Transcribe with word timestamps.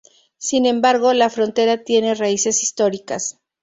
Sin 0.39 0.65
embargo, 0.65 1.13
la 1.13 1.29
frontera 1.29 1.83
tiene 1.83 2.15
raíces 2.15 2.63
históricas. 2.63 3.37